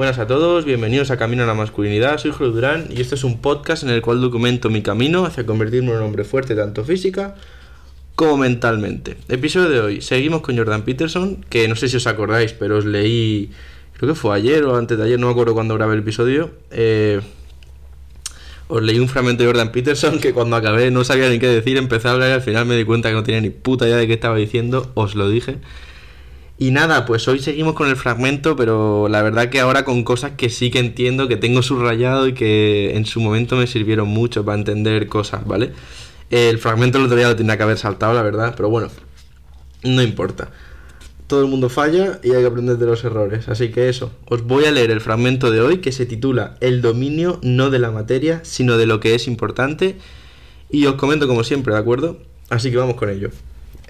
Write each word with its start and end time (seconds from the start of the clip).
Buenas 0.00 0.18
a 0.18 0.26
todos, 0.26 0.64
bienvenidos 0.64 1.10
a 1.10 1.18
Camino 1.18 1.42
a 1.42 1.46
la 1.46 1.52
Masculinidad, 1.52 2.16
soy 2.16 2.30
Julio 2.30 2.54
Durán 2.54 2.86
y 2.88 3.02
este 3.02 3.16
es 3.16 3.22
un 3.22 3.38
podcast 3.42 3.82
en 3.82 3.90
el 3.90 4.00
cual 4.00 4.22
documento 4.22 4.70
mi 4.70 4.80
camino 4.80 5.26
hacia 5.26 5.44
convertirme 5.44 5.90
en 5.90 5.98
un 5.98 6.02
hombre 6.04 6.24
fuerte 6.24 6.54
tanto 6.54 6.86
física 6.86 7.34
como 8.14 8.38
mentalmente. 8.38 9.18
Episodio 9.28 9.68
de 9.68 9.80
hoy, 9.80 10.00
seguimos 10.00 10.40
con 10.40 10.56
Jordan 10.56 10.84
Peterson, 10.86 11.44
que 11.50 11.68
no 11.68 11.76
sé 11.76 11.90
si 11.90 11.98
os 11.98 12.06
acordáis, 12.06 12.54
pero 12.54 12.78
os 12.78 12.86
leí, 12.86 13.50
creo 13.98 14.14
que 14.14 14.18
fue 14.18 14.34
ayer 14.34 14.64
o 14.64 14.74
antes 14.74 14.96
de 14.96 15.04
ayer, 15.04 15.20
no 15.20 15.26
me 15.26 15.32
acuerdo 15.32 15.52
cuando 15.52 15.74
grabé 15.74 15.92
el 15.92 16.00
episodio. 16.00 16.50
Eh, 16.70 17.20
os 18.68 18.82
leí 18.82 18.98
un 18.98 19.08
fragmento 19.08 19.42
de 19.42 19.48
Jordan 19.48 19.70
Peterson 19.70 20.18
que 20.18 20.32
cuando 20.32 20.56
acabé 20.56 20.90
no 20.90 21.04
sabía 21.04 21.28
ni 21.28 21.38
qué 21.38 21.48
decir, 21.48 21.76
empecé 21.76 22.08
a 22.08 22.12
hablar 22.12 22.30
y 22.30 22.32
al 22.32 22.42
final 22.42 22.64
me 22.64 22.74
di 22.74 22.84
cuenta 22.84 23.10
que 23.10 23.16
no 23.16 23.22
tenía 23.22 23.42
ni 23.42 23.50
puta 23.50 23.86
idea 23.86 23.98
de 23.98 24.06
qué 24.06 24.14
estaba 24.14 24.36
diciendo, 24.36 24.90
os 24.94 25.14
lo 25.14 25.28
dije. 25.28 25.58
Y 26.62 26.72
nada, 26.72 27.06
pues 27.06 27.26
hoy 27.26 27.38
seguimos 27.38 27.72
con 27.72 27.88
el 27.88 27.96
fragmento, 27.96 28.54
pero 28.54 29.08
la 29.08 29.22
verdad 29.22 29.48
que 29.48 29.60
ahora 29.60 29.82
con 29.82 30.04
cosas 30.04 30.32
que 30.36 30.50
sí 30.50 30.70
que 30.70 30.78
entiendo, 30.78 31.26
que 31.26 31.38
tengo 31.38 31.62
subrayado 31.62 32.28
y 32.28 32.34
que 32.34 32.94
en 32.96 33.06
su 33.06 33.18
momento 33.22 33.56
me 33.56 33.66
sirvieron 33.66 34.08
mucho 34.08 34.44
para 34.44 34.58
entender 34.58 35.06
cosas, 35.06 35.46
¿vale? 35.46 35.72
El 36.28 36.58
fragmento 36.58 36.98
el 36.98 37.04
otro 37.04 37.16
día 37.16 37.28
lo 37.28 37.34
tenía 37.34 37.56
que 37.56 37.62
haber 37.62 37.78
saltado, 37.78 38.12
la 38.12 38.20
verdad, 38.20 38.52
pero 38.58 38.68
bueno, 38.68 38.88
no 39.84 40.02
importa. 40.02 40.50
Todo 41.28 41.40
el 41.40 41.48
mundo 41.48 41.70
falla 41.70 42.20
y 42.22 42.32
hay 42.32 42.42
que 42.42 42.48
aprender 42.48 42.76
de 42.76 42.84
los 42.84 43.04
errores. 43.04 43.48
Así 43.48 43.70
que 43.70 43.88
eso, 43.88 44.12
os 44.26 44.42
voy 44.42 44.66
a 44.66 44.70
leer 44.70 44.90
el 44.90 45.00
fragmento 45.00 45.50
de 45.50 45.62
hoy 45.62 45.78
que 45.78 45.92
se 45.92 46.04
titula 46.04 46.58
El 46.60 46.82
dominio 46.82 47.40
no 47.42 47.70
de 47.70 47.78
la 47.78 47.90
materia, 47.90 48.40
sino 48.42 48.76
de 48.76 48.84
lo 48.84 49.00
que 49.00 49.14
es 49.14 49.28
importante. 49.28 49.96
Y 50.68 50.84
os 50.84 50.96
comento 50.96 51.26
como 51.26 51.42
siempre, 51.42 51.72
¿de 51.72 51.80
acuerdo? 51.80 52.18
Así 52.50 52.70
que 52.70 52.76
vamos 52.76 52.96
con 52.96 53.08
ello. 53.08 53.30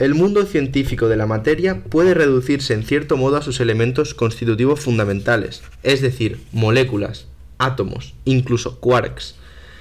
El 0.01 0.15
mundo 0.15 0.47
científico 0.47 1.09
de 1.09 1.19
la 1.19 1.27
materia 1.27 1.85
puede 1.85 2.15
reducirse 2.15 2.73
en 2.73 2.85
cierto 2.85 3.19
modo 3.19 3.37
a 3.37 3.43
sus 3.43 3.61
elementos 3.61 4.15
constitutivos 4.15 4.81
fundamentales, 4.81 5.63
es 5.83 6.01
decir, 6.01 6.41
moléculas, 6.53 7.27
átomos, 7.59 8.15
incluso 8.25 8.81
quarks. 8.81 9.35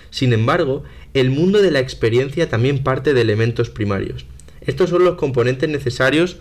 Sin 0.09 0.33
embargo, 0.33 0.83
el 1.13 1.29
mundo 1.29 1.61
de 1.61 1.71
la 1.71 1.79
experiencia 1.79 2.49
también 2.49 2.83
parte 2.83 3.13
de 3.13 3.21
elementos 3.21 3.69
primarios. 3.69 4.25
Estos 4.59 4.89
son 4.89 5.05
los 5.05 5.15
componentes 5.15 5.69
necesarios 5.69 6.35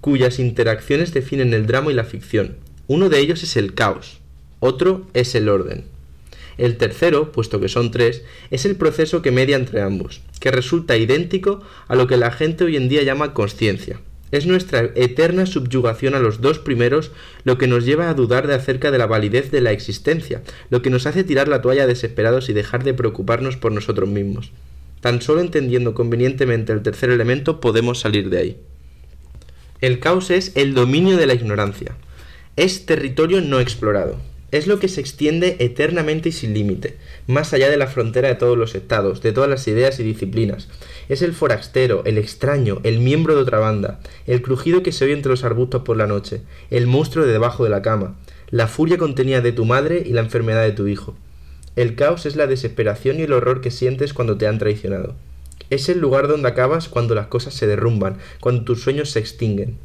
cuyas 0.00 0.40
interacciones 0.40 1.14
definen 1.14 1.54
el 1.54 1.68
drama 1.68 1.92
y 1.92 1.94
la 1.94 2.02
ficción. 2.02 2.56
Uno 2.88 3.08
de 3.08 3.20
ellos 3.20 3.40
es 3.44 3.56
el 3.56 3.74
caos, 3.74 4.18
otro 4.58 5.06
es 5.14 5.36
el 5.36 5.48
orden. 5.48 5.84
El 6.58 6.78
tercero, 6.78 7.32
puesto 7.32 7.60
que 7.60 7.68
son 7.68 7.90
tres, 7.90 8.22
es 8.50 8.64
el 8.64 8.76
proceso 8.76 9.20
que 9.20 9.30
media 9.30 9.56
entre 9.56 9.82
ambos, 9.82 10.22
que 10.40 10.50
resulta 10.50 10.96
idéntico 10.96 11.60
a 11.86 11.94
lo 11.94 12.06
que 12.06 12.16
la 12.16 12.30
gente 12.30 12.64
hoy 12.64 12.76
en 12.76 12.88
día 12.88 13.02
llama 13.02 13.34
conciencia. 13.34 14.00
Es 14.32 14.46
nuestra 14.46 14.90
eterna 14.96 15.46
subyugación 15.46 16.14
a 16.14 16.18
los 16.18 16.40
dos 16.40 16.58
primeros 16.58 17.12
lo 17.44 17.58
que 17.58 17.68
nos 17.68 17.84
lleva 17.84 18.08
a 18.08 18.14
dudar 18.14 18.46
de 18.46 18.54
acerca 18.54 18.90
de 18.90 18.98
la 18.98 19.06
validez 19.06 19.50
de 19.50 19.60
la 19.60 19.70
existencia, 19.70 20.42
lo 20.70 20.82
que 20.82 20.90
nos 20.90 21.06
hace 21.06 21.24
tirar 21.24 21.46
la 21.46 21.62
toalla 21.62 21.86
desesperados 21.86 22.48
y 22.48 22.52
dejar 22.52 22.82
de 22.82 22.94
preocuparnos 22.94 23.56
por 23.56 23.70
nosotros 23.70 24.08
mismos. 24.08 24.50
Tan 25.00 25.22
solo 25.22 25.42
entendiendo 25.42 25.94
convenientemente 25.94 26.72
el 26.72 26.82
tercer 26.82 27.10
elemento 27.10 27.60
podemos 27.60 28.00
salir 28.00 28.30
de 28.30 28.38
ahí. 28.38 28.56
El 29.80 30.00
caos 30.00 30.30
es 30.30 30.52
el 30.56 30.74
dominio 30.74 31.18
de 31.18 31.26
la 31.26 31.34
ignorancia. 31.34 31.96
Es 32.56 32.86
territorio 32.86 33.42
no 33.42 33.60
explorado 33.60 34.16
es 34.56 34.66
lo 34.66 34.78
que 34.78 34.88
se 34.88 35.00
extiende 35.00 35.56
eternamente 35.58 36.28
y 36.28 36.32
sin 36.32 36.54
límite, 36.54 36.96
más 37.26 37.52
allá 37.52 37.68
de 37.68 37.76
la 37.76 37.86
frontera 37.86 38.28
de 38.28 38.34
todos 38.36 38.56
los 38.56 38.74
estados, 38.74 39.20
de 39.20 39.32
todas 39.32 39.50
las 39.50 39.66
ideas 39.68 39.98
y 40.00 40.02
disciplinas. 40.02 40.68
Es 41.08 41.22
el 41.22 41.32
forastero, 41.32 42.02
el 42.04 42.18
extraño, 42.18 42.80
el 42.82 43.00
miembro 43.00 43.34
de 43.34 43.42
otra 43.42 43.58
banda, 43.58 44.00
el 44.26 44.42
crujido 44.42 44.82
que 44.82 44.92
se 44.92 45.04
oye 45.04 45.14
entre 45.14 45.30
los 45.30 45.44
arbustos 45.44 45.82
por 45.82 45.96
la 45.96 46.06
noche, 46.06 46.42
el 46.70 46.86
monstruo 46.86 47.26
de 47.26 47.32
debajo 47.32 47.64
de 47.64 47.70
la 47.70 47.82
cama, 47.82 48.16
la 48.50 48.68
furia 48.68 48.98
contenida 48.98 49.40
de 49.40 49.52
tu 49.52 49.64
madre 49.64 50.02
y 50.06 50.12
la 50.12 50.20
enfermedad 50.20 50.62
de 50.62 50.72
tu 50.72 50.86
hijo. 50.86 51.16
El 51.74 51.94
caos 51.94 52.24
es 52.24 52.36
la 52.36 52.46
desesperación 52.46 53.18
y 53.18 53.22
el 53.22 53.32
horror 53.32 53.60
que 53.60 53.70
sientes 53.70 54.14
cuando 54.14 54.38
te 54.38 54.46
han 54.46 54.58
traicionado. 54.58 55.14
Es 55.68 55.88
el 55.88 55.98
lugar 55.98 56.28
donde 56.28 56.48
acabas 56.48 56.88
cuando 56.88 57.14
las 57.14 57.26
cosas 57.26 57.54
se 57.54 57.66
derrumban, 57.66 58.18
cuando 58.40 58.62
tus 58.62 58.80
sueños 58.80 59.10
se 59.10 59.18
extinguen. 59.18 59.76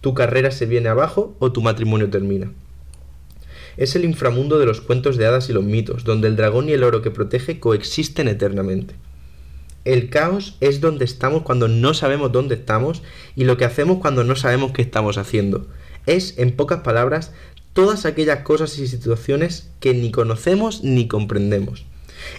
Tu 0.00 0.14
carrera 0.14 0.50
se 0.50 0.66
viene 0.66 0.88
abajo 0.88 1.36
o 1.38 1.52
tu 1.52 1.60
matrimonio 1.60 2.08
termina 2.10 2.50
es 3.76 3.96
el 3.96 4.04
inframundo 4.04 4.58
de 4.58 4.66
los 4.66 4.80
cuentos 4.80 5.16
de 5.16 5.26
hadas 5.26 5.48
y 5.48 5.52
los 5.52 5.64
mitos, 5.64 6.04
donde 6.04 6.28
el 6.28 6.36
dragón 6.36 6.68
y 6.68 6.72
el 6.72 6.84
oro 6.84 7.02
que 7.02 7.10
protege 7.10 7.60
coexisten 7.60 8.28
eternamente. 8.28 8.94
El 9.84 10.10
caos 10.10 10.56
es 10.60 10.80
donde 10.80 11.04
estamos 11.04 11.42
cuando 11.42 11.68
no 11.68 11.94
sabemos 11.94 12.32
dónde 12.32 12.56
estamos 12.56 13.02
y 13.36 13.44
lo 13.44 13.56
que 13.56 13.64
hacemos 13.64 13.98
cuando 13.98 14.24
no 14.24 14.34
sabemos 14.34 14.72
qué 14.72 14.82
estamos 14.82 15.16
haciendo. 15.18 15.66
Es, 16.06 16.38
en 16.38 16.52
pocas 16.52 16.80
palabras, 16.80 17.32
todas 17.72 18.04
aquellas 18.06 18.40
cosas 18.40 18.78
y 18.78 18.88
situaciones 18.88 19.70
que 19.78 19.94
ni 19.94 20.10
conocemos 20.10 20.82
ni 20.82 21.06
comprendemos. 21.06 21.84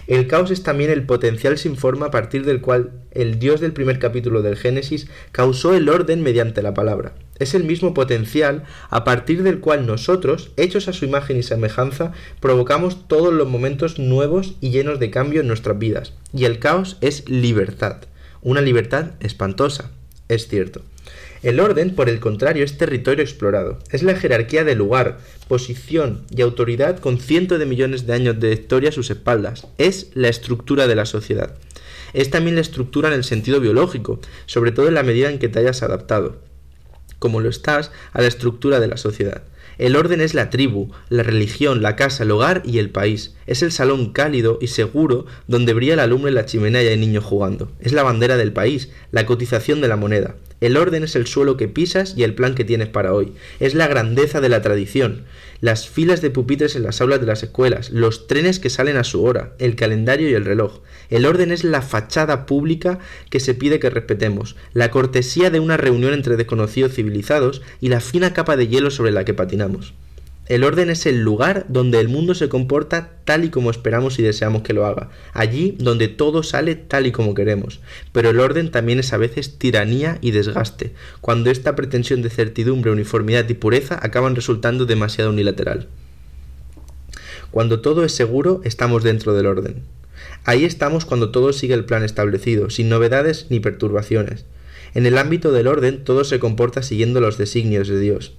El 0.06 0.26
caos 0.26 0.50
es 0.50 0.62
también 0.62 0.90
el 0.90 1.04
potencial 1.04 1.58
sin 1.58 1.76
forma 1.76 2.06
a 2.06 2.10
partir 2.10 2.44
del 2.44 2.60
cual 2.60 2.92
el 3.12 3.38
Dios 3.38 3.60
del 3.60 3.72
primer 3.72 3.98
capítulo 3.98 4.42
del 4.42 4.56
Génesis 4.56 5.08
causó 5.32 5.74
el 5.74 5.88
orden 5.88 6.22
mediante 6.22 6.62
la 6.62 6.74
palabra. 6.74 7.12
Es 7.38 7.54
el 7.54 7.64
mismo 7.64 7.94
potencial 7.94 8.64
a 8.90 9.04
partir 9.04 9.42
del 9.42 9.60
cual 9.60 9.86
nosotros, 9.86 10.50
hechos 10.56 10.88
a 10.88 10.92
su 10.92 11.04
imagen 11.04 11.36
y 11.36 11.42
semejanza, 11.42 12.12
provocamos 12.40 13.06
todos 13.06 13.32
los 13.32 13.48
momentos 13.48 13.98
nuevos 13.98 14.54
y 14.60 14.70
llenos 14.70 14.98
de 14.98 15.10
cambio 15.10 15.40
en 15.40 15.46
nuestras 15.46 15.78
vidas. 15.78 16.14
Y 16.32 16.44
el 16.44 16.58
caos 16.58 16.96
es 17.00 17.28
libertad. 17.28 17.98
Una 18.42 18.60
libertad 18.60 19.12
espantosa, 19.20 19.90
es 20.28 20.48
cierto. 20.48 20.82
El 21.42 21.60
orden, 21.60 21.94
por 21.94 22.08
el 22.08 22.20
contrario, 22.20 22.64
es 22.64 22.78
territorio 22.78 23.22
explorado. 23.22 23.78
Es 23.90 24.02
la 24.02 24.16
jerarquía 24.16 24.64
de 24.64 24.74
lugar, 24.74 25.18
posición 25.46 26.24
y 26.30 26.42
autoridad 26.42 26.98
con 26.98 27.18
cientos 27.18 27.58
de 27.58 27.66
millones 27.66 28.06
de 28.06 28.14
años 28.14 28.40
de 28.40 28.52
historia 28.52 28.90
a 28.90 28.92
sus 28.92 29.10
espaldas. 29.10 29.66
Es 29.78 30.10
la 30.14 30.28
estructura 30.28 30.86
de 30.86 30.96
la 30.96 31.06
sociedad. 31.06 31.54
Es 32.12 32.30
también 32.30 32.56
la 32.56 32.62
estructura 32.62 33.08
en 33.08 33.14
el 33.14 33.24
sentido 33.24 33.60
biológico, 33.60 34.20
sobre 34.46 34.72
todo 34.72 34.88
en 34.88 34.94
la 34.94 35.02
medida 35.02 35.30
en 35.30 35.38
que 35.38 35.48
te 35.48 35.60
hayas 35.60 35.82
adaptado 35.82 36.48
como 37.18 37.40
lo 37.40 37.48
estás, 37.48 37.90
a 38.12 38.20
la 38.20 38.28
estructura 38.28 38.80
de 38.80 38.88
la 38.88 38.96
sociedad. 38.96 39.42
El 39.78 39.94
orden 39.94 40.20
es 40.20 40.34
la 40.34 40.50
tribu, 40.50 40.90
la 41.08 41.22
religión, 41.22 41.82
la 41.82 41.94
casa, 41.94 42.24
el 42.24 42.32
hogar 42.32 42.62
y 42.64 42.78
el 42.78 42.90
país. 42.90 43.36
Es 43.46 43.62
el 43.62 43.70
salón 43.70 44.12
cálido 44.12 44.58
y 44.60 44.66
seguro 44.66 45.26
donde 45.46 45.72
brilla 45.72 45.94
la 45.94 46.08
lumbre 46.08 46.30
en 46.30 46.34
la 46.34 46.46
chimenea 46.46 46.82
y 46.82 46.88
hay 46.88 46.96
niños 46.98 47.22
jugando. 47.22 47.70
Es 47.78 47.92
la 47.92 48.02
bandera 48.02 48.36
del 48.36 48.52
país, 48.52 48.90
la 49.12 49.24
cotización 49.24 49.80
de 49.80 49.86
la 49.86 49.96
moneda. 49.96 50.34
El 50.60 50.76
orden 50.76 51.04
es 51.04 51.14
el 51.14 51.28
suelo 51.28 51.56
que 51.56 51.68
pisas 51.68 52.14
y 52.16 52.24
el 52.24 52.34
plan 52.34 52.56
que 52.56 52.64
tienes 52.64 52.88
para 52.88 53.14
hoy. 53.14 53.32
Es 53.60 53.74
la 53.74 53.86
grandeza 53.86 54.40
de 54.40 54.48
la 54.48 54.60
tradición. 54.60 55.24
Las 55.60 55.88
filas 55.88 56.20
de 56.20 56.30
pupitres 56.30 56.74
en 56.74 56.82
las 56.82 57.00
aulas 57.00 57.20
de 57.20 57.26
las 57.26 57.44
escuelas, 57.44 57.90
los 57.90 58.26
trenes 58.26 58.58
que 58.58 58.70
salen 58.70 58.96
a 58.96 59.04
su 59.04 59.22
hora, 59.22 59.54
el 59.60 59.76
calendario 59.76 60.28
y 60.28 60.34
el 60.34 60.44
reloj. 60.44 60.80
El 61.10 61.26
orden 61.26 61.52
es 61.52 61.62
la 61.62 61.80
fachada 61.80 62.44
pública 62.44 62.98
que 63.30 63.38
se 63.38 63.54
pide 63.54 63.78
que 63.78 63.88
respetemos, 63.88 64.56
la 64.72 64.90
cortesía 64.90 65.50
de 65.50 65.60
una 65.60 65.76
reunión 65.76 66.12
entre 66.12 66.36
desconocidos 66.36 66.92
civilizados 66.92 67.62
y 67.80 67.88
la 67.88 68.00
fina 68.00 68.34
capa 68.34 68.56
de 68.56 68.66
hielo 68.66 68.90
sobre 68.90 69.12
la 69.12 69.24
que 69.24 69.34
patinamos. 69.34 69.67
El 70.48 70.64
orden 70.64 70.88
es 70.88 71.04
el 71.04 71.20
lugar 71.20 71.66
donde 71.68 72.00
el 72.00 72.08
mundo 72.08 72.34
se 72.34 72.48
comporta 72.48 73.10
tal 73.26 73.44
y 73.44 73.50
como 73.50 73.70
esperamos 73.70 74.18
y 74.18 74.22
deseamos 74.22 74.62
que 74.62 74.72
lo 74.72 74.86
haga, 74.86 75.10
allí 75.34 75.76
donde 75.78 76.08
todo 76.08 76.42
sale 76.42 76.74
tal 76.74 77.06
y 77.06 77.12
como 77.12 77.34
queremos. 77.34 77.80
Pero 78.12 78.30
el 78.30 78.40
orden 78.40 78.70
también 78.70 78.98
es 78.98 79.12
a 79.12 79.18
veces 79.18 79.58
tiranía 79.58 80.16
y 80.22 80.30
desgaste, 80.30 80.94
cuando 81.20 81.50
esta 81.50 81.76
pretensión 81.76 82.22
de 82.22 82.30
certidumbre, 82.30 82.90
uniformidad 82.90 83.46
y 83.46 83.54
pureza 83.54 83.98
acaban 84.00 84.34
resultando 84.34 84.86
demasiado 84.86 85.30
unilateral. 85.30 85.88
Cuando 87.50 87.80
todo 87.80 88.02
es 88.04 88.12
seguro, 88.14 88.62
estamos 88.64 89.02
dentro 89.02 89.34
del 89.34 89.44
orden. 89.44 89.82
Ahí 90.44 90.64
estamos 90.64 91.04
cuando 91.04 91.30
todo 91.30 91.52
sigue 91.52 91.74
el 91.74 91.84
plan 91.84 92.04
establecido, 92.04 92.70
sin 92.70 92.88
novedades 92.88 93.48
ni 93.50 93.60
perturbaciones. 93.60 94.46
En 94.94 95.04
el 95.04 95.18
ámbito 95.18 95.52
del 95.52 95.66
orden 95.66 96.04
todo 96.04 96.24
se 96.24 96.38
comporta 96.38 96.82
siguiendo 96.82 97.20
los 97.20 97.36
designios 97.36 97.88
de 97.88 98.00
Dios. 98.00 98.37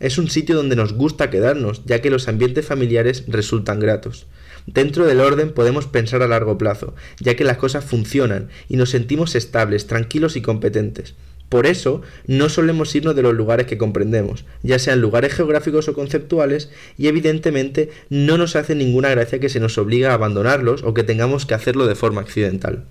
Es 0.00 0.18
un 0.18 0.30
sitio 0.30 0.54
donde 0.54 0.76
nos 0.76 0.92
gusta 0.92 1.30
quedarnos, 1.30 1.82
ya 1.84 2.00
que 2.00 2.10
los 2.10 2.28
ambientes 2.28 2.64
familiares 2.64 3.24
resultan 3.26 3.80
gratos. 3.80 4.26
Dentro 4.66 5.06
del 5.06 5.20
orden 5.20 5.52
podemos 5.52 5.86
pensar 5.86 6.22
a 6.22 6.28
largo 6.28 6.58
plazo, 6.58 6.94
ya 7.20 7.34
que 7.34 7.44
las 7.44 7.56
cosas 7.56 7.84
funcionan 7.84 8.48
y 8.68 8.76
nos 8.76 8.90
sentimos 8.90 9.34
estables, 9.34 9.86
tranquilos 9.86 10.36
y 10.36 10.42
competentes. 10.42 11.14
Por 11.48 11.66
eso, 11.66 12.02
no 12.26 12.50
solemos 12.50 12.94
irnos 12.94 13.16
de 13.16 13.22
los 13.22 13.34
lugares 13.34 13.66
que 13.66 13.78
comprendemos, 13.78 14.44
ya 14.62 14.78
sean 14.78 15.00
lugares 15.00 15.32
geográficos 15.32 15.88
o 15.88 15.94
conceptuales, 15.94 16.68
y 16.98 17.06
evidentemente 17.06 17.88
no 18.10 18.36
nos 18.36 18.54
hace 18.54 18.74
ninguna 18.74 19.08
gracia 19.08 19.40
que 19.40 19.48
se 19.48 19.58
nos 19.58 19.78
obliga 19.78 20.10
a 20.10 20.14
abandonarlos 20.14 20.82
o 20.82 20.92
que 20.92 21.04
tengamos 21.04 21.46
que 21.46 21.54
hacerlo 21.54 21.86
de 21.86 21.94
forma 21.94 22.20
accidental. 22.20 22.84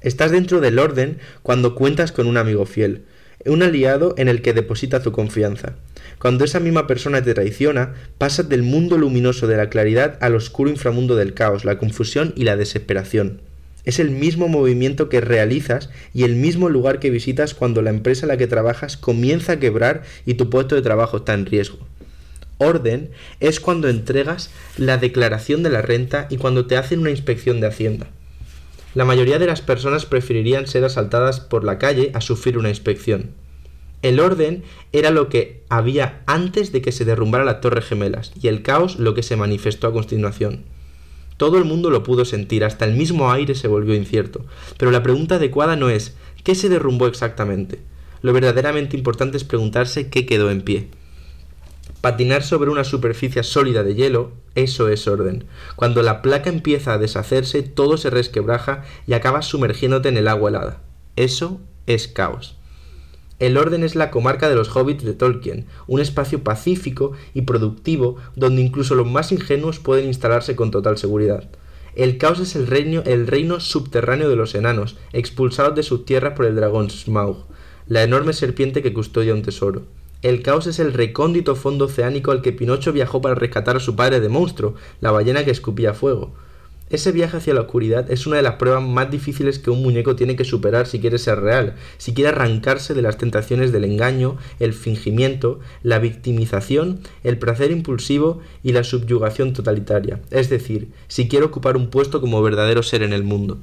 Estás 0.00 0.32
dentro 0.32 0.60
del 0.60 0.80
orden 0.80 1.18
cuando 1.42 1.76
cuentas 1.76 2.10
con 2.10 2.26
un 2.26 2.36
amigo 2.36 2.66
fiel, 2.66 3.04
un 3.44 3.62
aliado 3.62 4.14
en 4.16 4.28
el 4.28 4.42
que 4.42 4.52
deposita 4.52 5.02
tu 5.02 5.12
confianza. 5.12 5.74
Cuando 6.18 6.44
esa 6.44 6.60
misma 6.60 6.86
persona 6.86 7.22
te 7.22 7.34
traiciona, 7.34 7.94
pasas 8.18 8.48
del 8.48 8.62
mundo 8.62 8.96
luminoso 8.96 9.46
de 9.46 9.56
la 9.56 9.68
claridad 9.68 10.18
al 10.20 10.34
oscuro 10.34 10.70
inframundo 10.70 11.14
del 11.16 11.34
caos, 11.34 11.64
la 11.64 11.78
confusión 11.78 12.32
y 12.36 12.44
la 12.44 12.56
desesperación. 12.56 13.40
Es 13.84 14.00
el 14.00 14.10
mismo 14.10 14.48
movimiento 14.48 15.08
que 15.08 15.20
realizas 15.20 15.90
y 16.12 16.24
el 16.24 16.34
mismo 16.34 16.68
lugar 16.68 16.98
que 16.98 17.10
visitas 17.10 17.54
cuando 17.54 17.82
la 17.82 17.90
empresa 17.90 18.26
en 18.26 18.28
la 18.28 18.36
que 18.36 18.48
trabajas 18.48 18.96
comienza 18.96 19.52
a 19.52 19.60
quebrar 19.60 20.02
y 20.24 20.34
tu 20.34 20.50
puesto 20.50 20.74
de 20.74 20.82
trabajo 20.82 21.18
está 21.18 21.34
en 21.34 21.46
riesgo. 21.46 21.78
Orden 22.58 23.10
es 23.38 23.60
cuando 23.60 23.88
entregas 23.88 24.50
la 24.76 24.96
declaración 24.96 25.62
de 25.62 25.70
la 25.70 25.82
renta 25.82 26.26
y 26.30 26.38
cuando 26.38 26.66
te 26.66 26.76
hacen 26.76 27.00
una 27.00 27.10
inspección 27.10 27.60
de 27.60 27.66
Hacienda. 27.66 28.06
La 28.96 29.04
mayoría 29.04 29.38
de 29.38 29.46
las 29.46 29.60
personas 29.60 30.06
preferirían 30.06 30.66
ser 30.66 30.82
asaltadas 30.82 31.38
por 31.38 31.64
la 31.64 31.76
calle 31.76 32.12
a 32.14 32.22
sufrir 32.22 32.56
una 32.56 32.70
inspección. 32.70 33.32
El 34.00 34.20
orden 34.20 34.62
era 34.90 35.10
lo 35.10 35.28
que 35.28 35.64
había 35.68 36.22
antes 36.24 36.72
de 36.72 36.80
que 36.80 36.92
se 36.92 37.04
derrumbara 37.04 37.44
la 37.44 37.60
Torre 37.60 37.82
Gemelas 37.82 38.32
y 38.40 38.48
el 38.48 38.62
caos 38.62 38.98
lo 38.98 39.12
que 39.12 39.22
se 39.22 39.36
manifestó 39.36 39.86
a 39.86 39.92
continuación. 39.92 40.64
Todo 41.36 41.58
el 41.58 41.66
mundo 41.66 41.90
lo 41.90 42.04
pudo 42.04 42.24
sentir, 42.24 42.64
hasta 42.64 42.86
el 42.86 42.94
mismo 42.94 43.30
aire 43.30 43.54
se 43.54 43.68
volvió 43.68 43.94
incierto. 43.94 44.46
Pero 44.78 44.90
la 44.90 45.02
pregunta 45.02 45.34
adecuada 45.34 45.76
no 45.76 45.90
es 45.90 46.16
¿qué 46.42 46.54
se 46.54 46.70
derrumbó 46.70 47.06
exactamente? 47.06 47.80
Lo 48.22 48.32
verdaderamente 48.32 48.96
importante 48.96 49.36
es 49.36 49.44
preguntarse 49.44 50.08
qué 50.08 50.24
quedó 50.24 50.50
en 50.50 50.62
pie. 50.62 50.88
Patinar 52.00 52.42
sobre 52.42 52.70
una 52.70 52.84
superficie 52.84 53.42
sólida 53.42 53.82
de 53.82 53.94
hielo, 53.94 54.32
eso 54.54 54.88
es 54.88 55.08
orden. 55.08 55.44
Cuando 55.76 56.02
la 56.02 56.22
placa 56.22 56.50
empieza 56.50 56.92
a 56.92 56.98
deshacerse, 56.98 57.62
todo 57.62 57.96
se 57.96 58.10
resquebraja 58.10 58.84
y 59.06 59.14
acabas 59.14 59.46
sumergiéndote 59.46 60.08
en 60.08 60.16
el 60.16 60.28
agua 60.28 60.50
helada. 60.50 60.82
Eso 61.16 61.60
es 61.86 62.08
caos. 62.08 62.56
El 63.38 63.58
orden 63.58 63.84
es 63.84 63.96
la 63.96 64.10
comarca 64.10 64.48
de 64.48 64.54
los 64.54 64.74
hobbits 64.74 65.04
de 65.04 65.12
Tolkien, 65.12 65.66
un 65.86 66.00
espacio 66.00 66.42
pacífico 66.42 67.12
y 67.34 67.42
productivo 67.42 68.16
donde 68.34 68.62
incluso 68.62 68.94
los 68.94 69.06
más 69.06 69.30
ingenuos 69.30 69.78
pueden 69.78 70.06
instalarse 70.06 70.56
con 70.56 70.70
total 70.70 70.96
seguridad. 70.96 71.48
El 71.94 72.16
caos 72.16 72.40
es 72.40 72.56
el 72.56 72.66
reino, 72.66 73.02
el 73.04 73.26
reino 73.26 73.60
subterráneo 73.60 74.28
de 74.28 74.36
los 74.36 74.54
enanos, 74.54 74.96
expulsados 75.12 75.74
de 75.74 75.82
sus 75.82 76.04
tierras 76.06 76.34
por 76.34 76.46
el 76.46 76.56
dragón 76.56 76.88
Smaug, 76.90 77.44
la 77.88 78.02
enorme 78.02 78.32
serpiente 78.32 78.82
que 78.82 78.94
custodia 78.94 79.34
un 79.34 79.42
tesoro. 79.42 79.82
El 80.26 80.42
caos 80.42 80.66
es 80.66 80.80
el 80.80 80.92
recóndito 80.92 81.54
fondo 81.54 81.84
oceánico 81.84 82.32
al 82.32 82.42
que 82.42 82.50
Pinocho 82.50 82.92
viajó 82.92 83.20
para 83.20 83.36
rescatar 83.36 83.76
a 83.76 83.80
su 83.80 83.94
padre 83.94 84.18
de 84.18 84.28
monstruo, 84.28 84.74
la 85.00 85.12
ballena 85.12 85.44
que 85.44 85.52
escupía 85.52 85.94
fuego. 85.94 86.34
Ese 86.90 87.12
viaje 87.12 87.36
hacia 87.36 87.54
la 87.54 87.60
oscuridad 87.60 88.10
es 88.10 88.26
una 88.26 88.34
de 88.34 88.42
las 88.42 88.56
pruebas 88.56 88.82
más 88.82 89.08
difíciles 89.08 89.60
que 89.60 89.70
un 89.70 89.84
muñeco 89.84 90.16
tiene 90.16 90.34
que 90.34 90.42
superar 90.42 90.88
si 90.88 90.98
quiere 90.98 91.18
ser 91.18 91.42
real, 91.42 91.76
si 91.98 92.12
quiere 92.12 92.30
arrancarse 92.30 92.92
de 92.92 93.02
las 93.02 93.18
tentaciones 93.18 93.70
del 93.70 93.84
engaño, 93.84 94.36
el 94.58 94.72
fingimiento, 94.72 95.60
la 95.84 96.00
victimización, 96.00 97.02
el 97.22 97.38
placer 97.38 97.70
impulsivo 97.70 98.40
y 98.64 98.72
la 98.72 98.82
subyugación 98.82 99.52
totalitaria, 99.52 100.22
es 100.32 100.50
decir, 100.50 100.88
si 101.06 101.28
quiere 101.28 101.46
ocupar 101.46 101.76
un 101.76 101.88
puesto 101.88 102.20
como 102.20 102.42
verdadero 102.42 102.82
ser 102.82 103.04
en 103.04 103.12
el 103.12 103.22
mundo. 103.22 103.58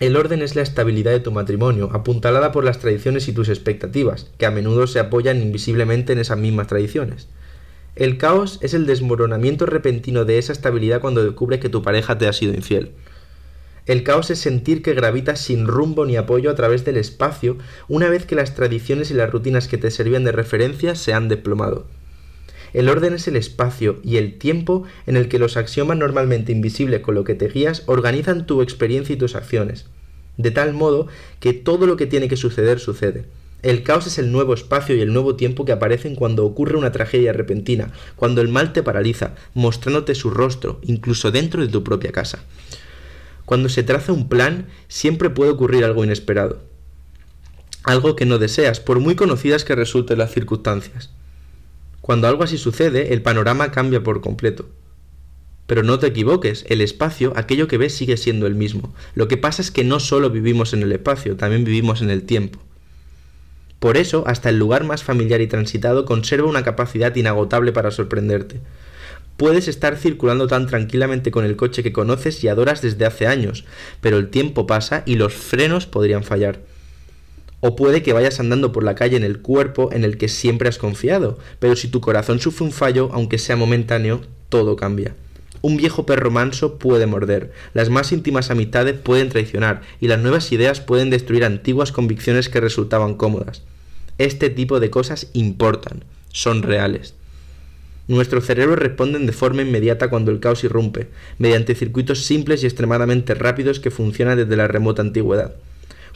El 0.00 0.16
orden 0.16 0.40
es 0.40 0.56
la 0.56 0.62
estabilidad 0.62 1.12
de 1.12 1.20
tu 1.20 1.30
matrimonio, 1.30 1.90
apuntalada 1.92 2.52
por 2.52 2.64
las 2.64 2.78
tradiciones 2.78 3.28
y 3.28 3.34
tus 3.34 3.50
expectativas, 3.50 4.30
que 4.38 4.46
a 4.46 4.50
menudo 4.50 4.86
se 4.86 4.98
apoyan 4.98 5.42
invisiblemente 5.42 6.14
en 6.14 6.20
esas 6.20 6.38
mismas 6.38 6.68
tradiciones. 6.68 7.28
El 7.96 8.16
caos 8.16 8.58
es 8.62 8.72
el 8.72 8.86
desmoronamiento 8.86 9.66
repentino 9.66 10.24
de 10.24 10.38
esa 10.38 10.52
estabilidad 10.52 11.02
cuando 11.02 11.22
descubres 11.22 11.60
que 11.60 11.68
tu 11.68 11.82
pareja 11.82 12.16
te 12.16 12.26
ha 12.26 12.32
sido 12.32 12.54
infiel. 12.54 12.92
El 13.84 14.02
caos 14.02 14.30
es 14.30 14.38
sentir 14.38 14.80
que 14.80 14.94
gravitas 14.94 15.38
sin 15.38 15.66
rumbo 15.66 16.06
ni 16.06 16.16
apoyo 16.16 16.50
a 16.50 16.54
través 16.54 16.86
del 16.86 16.96
espacio 16.96 17.58
una 17.86 18.08
vez 18.08 18.24
que 18.24 18.36
las 18.36 18.54
tradiciones 18.54 19.10
y 19.10 19.14
las 19.14 19.30
rutinas 19.30 19.68
que 19.68 19.76
te 19.76 19.90
servían 19.90 20.24
de 20.24 20.32
referencia 20.32 20.94
se 20.94 21.12
han 21.12 21.28
desplomado. 21.28 21.84
El 22.72 22.88
orden 22.88 23.14
es 23.14 23.26
el 23.28 23.36
espacio 23.36 23.98
y 24.04 24.16
el 24.16 24.38
tiempo 24.38 24.84
en 25.06 25.16
el 25.16 25.28
que 25.28 25.38
los 25.38 25.56
axiomas 25.56 25.98
normalmente 25.98 26.52
invisibles 26.52 27.00
con 27.00 27.14
lo 27.14 27.24
que 27.24 27.34
te 27.34 27.48
guías 27.48 27.82
organizan 27.86 28.46
tu 28.46 28.62
experiencia 28.62 29.14
y 29.14 29.18
tus 29.18 29.34
acciones, 29.34 29.86
de 30.36 30.50
tal 30.50 30.72
modo 30.72 31.08
que 31.40 31.52
todo 31.52 31.86
lo 31.86 31.96
que 31.96 32.06
tiene 32.06 32.28
que 32.28 32.36
suceder 32.36 32.78
sucede. 32.78 33.24
El 33.62 33.82
caos 33.82 34.06
es 34.06 34.18
el 34.18 34.32
nuevo 34.32 34.54
espacio 34.54 34.96
y 34.96 35.00
el 35.00 35.12
nuevo 35.12 35.36
tiempo 35.36 35.66
que 35.66 35.72
aparecen 35.72 36.14
cuando 36.14 36.46
ocurre 36.46 36.78
una 36.78 36.92
tragedia 36.92 37.34
repentina, 37.34 37.92
cuando 38.16 38.40
el 38.40 38.48
mal 38.48 38.72
te 38.72 38.82
paraliza, 38.82 39.34
mostrándote 39.52 40.14
su 40.14 40.30
rostro, 40.30 40.80
incluso 40.82 41.30
dentro 41.30 41.60
de 41.60 41.68
tu 41.68 41.84
propia 41.84 42.10
casa. 42.10 42.38
Cuando 43.44 43.68
se 43.68 43.82
traza 43.82 44.12
un 44.12 44.28
plan, 44.28 44.68
siempre 44.88 45.28
puede 45.28 45.50
ocurrir 45.50 45.84
algo 45.84 46.04
inesperado. 46.04 46.62
Algo 47.82 48.16
que 48.16 48.24
no 48.24 48.38
deseas, 48.38 48.80
por 48.80 49.00
muy 49.00 49.14
conocidas 49.14 49.64
que 49.64 49.74
resulten 49.74 50.18
las 50.18 50.32
circunstancias. 50.32 51.10
Cuando 52.10 52.26
algo 52.26 52.42
así 52.42 52.58
sucede, 52.58 53.14
el 53.14 53.22
panorama 53.22 53.70
cambia 53.70 54.02
por 54.02 54.20
completo. 54.20 54.68
Pero 55.68 55.84
no 55.84 56.00
te 56.00 56.08
equivoques, 56.08 56.64
el 56.68 56.80
espacio, 56.80 57.32
aquello 57.36 57.68
que 57.68 57.78
ves, 57.78 57.94
sigue 57.94 58.16
siendo 58.16 58.48
el 58.48 58.56
mismo. 58.56 58.92
Lo 59.14 59.28
que 59.28 59.36
pasa 59.36 59.62
es 59.62 59.70
que 59.70 59.84
no 59.84 60.00
solo 60.00 60.28
vivimos 60.28 60.72
en 60.72 60.82
el 60.82 60.90
espacio, 60.90 61.36
también 61.36 61.62
vivimos 61.62 62.02
en 62.02 62.10
el 62.10 62.24
tiempo. 62.24 62.58
Por 63.78 63.96
eso, 63.96 64.24
hasta 64.26 64.48
el 64.48 64.58
lugar 64.58 64.82
más 64.82 65.04
familiar 65.04 65.40
y 65.40 65.46
transitado 65.46 66.04
conserva 66.04 66.48
una 66.48 66.64
capacidad 66.64 67.14
inagotable 67.14 67.70
para 67.70 67.92
sorprenderte. 67.92 68.60
Puedes 69.36 69.68
estar 69.68 69.96
circulando 69.96 70.48
tan 70.48 70.66
tranquilamente 70.66 71.30
con 71.30 71.44
el 71.44 71.54
coche 71.54 71.84
que 71.84 71.92
conoces 71.92 72.42
y 72.42 72.48
adoras 72.48 72.82
desde 72.82 73.06
hace 73.06 73.28
años, 73.28 73.66
pero 74.00 74.18
el 74.18 74.30
tiempo 74.30 74.66
pasa 74.66 75.04
y 75.06 75.14
los 75.14 75.32
frenos 75.32 75.86
podrían 75.86 76.24
fallar. 76.24 76.58
O 77.60 77.76
puede 77.76 78.02
que 78.02 78.12
vayas 78.12 78.40
andando 78.40 78.72
por 78.72 78.82
la 78.82 78.94
calle 78.94 79.16
en 79.16 79.24
el 79.24 79.40
cuerpo 79.40 79.90
en 79.92 80.04
el 80.04 80.16
que 80.16 80.28
siempre 80.28 80.68
has 80.68 80.78
confiado, 80.78 81.38
pero 81.58 81.76
si 81.76 81.88
tu 81.88 82.00
corazón 82.00 82.40
sufre 82.40 82.64
un 82.64 82.72
fallo, 82.72 83.10
aunque 83.12 83.38
sea 83.38 83.56
momentáneo, 83.56 84.22
todo 84.48 84.76
cambia. 84.76 85.14
Un 85.62 85.76
viejo 85.76 86.06
perro 86.06 86.30
manso 86.30 86.78
puede 86.78 87.06
morder, 87.06 87.52
las 87.74 87.90
más 87.90 88.12
íntimas 88.12 88.50
amistades 88.50 88.98
pueden 88.98 89.28
traicionar 89.28 89.82
y 90.00 90.08
las 90.08 90.18
nuevas 90.18 90.50
ideas 90.52 90.80
pueden 90.80 91.10
destruir 91.10 91.44
antiguas 91.44 91.92
convicciones 91.92 92.48
que 92.48 92.60
resultaban 92.60 93.14
cómodas. 93.14 93.62
Este 94.16 94.48
tipo 94.48 94.80
de 94.80 94.88
cosas 94.88 95.28
importan, 95.34 96.04
son 96.32 96.62
reales. 96.62 97.14
Nuestros 98.08 98.46
cerebros 98.46 98.78
responden 98.78 99.26
de 99.26 99.32
forma 99.32 99.62
inmediata 99.62 100.08
cuando 100.08 100.30
el 100.30 100.40
caos 100.40 100.64
irrumpe, 100.64 101.08
mediante 101.38 101.74
circuitos 101.74 102.24
simples 102.24 102.62
y 102.62 102.66
extremadamente 102.66 103.34
rápidos 103.34 103.80
que 103.80 103.90
funcionan 103.90 104.38
desde 104.38 104.56
la 104.56 104.66
remota 104.66 105.02
antigüedad. 105.02 105.54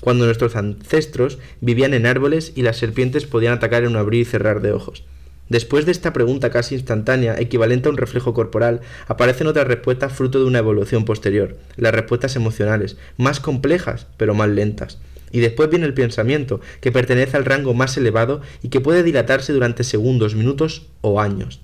Cuando 0.05 0.27
nuestros 0.27 0.55
ancestros 0.55 1.39
vivían 1.62 1.95
en 1.95 2.05
árboles 2.05 2.53
y 2.55 2.61
las 2.61 2.77
serpientes 2.77 3.25
podían 3.25 3.55
atacar 3.55 3.85
en 3.85 3.89
un 3.93 3.97
abrir 3.97 4.21
y 4.21 4.25
cerrar 4.27 4.61
de 4.61 4.71
ojos. 4.71 5.03
Después 5.49 5.87
de 5.87 5.93
esta 5.93 6.12
pregunta 6.12 6.51
casi 6.51 6.75
instantánea, 6.75 7.41
equivalente 7.41 7.89
a 7.89 7.91
un 7.91 7.97
reflejo 7.97 8.35
corporal, 8.35 8.83
aparecen 9.09 9.47
otras 9.47 9.67
respuestas 9.67 10.12
fruto 10.12 10.41
de 10.41 10.45
una 10.45 10.59
evolución 10.59 11.06
posterior, 11.06 11.56
las 11.77 11.94
respuestas 11.94 12.37
emocionales, 12.37 12.99
más 13.17 13.41
complejas, 13.41 14.06
pero 14.19 14.34
más 14.34 14.51
lentas. 14.51 14.99
Y 15.32 15.41
después 15.41 15.70
viene 15.70 15.87
el 15.87 15.94
pensamiento, 15.94 16.61
que 16.82 16.93
pertenece 16.93 17.39
al 17.39 17.46
rango 17.46 17.73
más 17.73 17.96
elevado 17.96 18.43
y 18.63 18.69
que 18.69 18.82
puede 18.82 19.05
dilatarse 19.05 19.55
durante 19.55 19.84
segundos, 19.84 20.34
minutos 20.34 20.87
o 21.01 21.19
años. 21.19 21.63